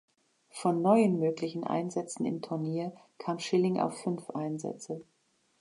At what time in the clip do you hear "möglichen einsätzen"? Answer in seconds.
1.19-2.25